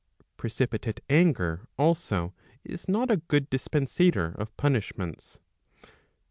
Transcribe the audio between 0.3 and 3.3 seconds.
Precipitate anger also is not a